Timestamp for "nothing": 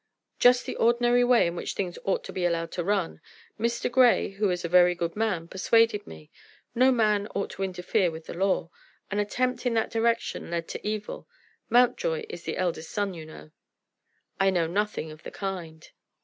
14.65-15.11